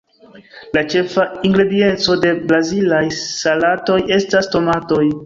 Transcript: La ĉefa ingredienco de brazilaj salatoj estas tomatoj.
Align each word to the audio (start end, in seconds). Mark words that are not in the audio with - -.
La 0.77 0.81
ĉefa 0.93 1.25
ingredienco 1.49 2.15
de 2.23 2.31
brazilaj 2.53 3.03
salatoj 3.19 3.99
estas 4.17 4.51
tomatoj. 4.57 5.05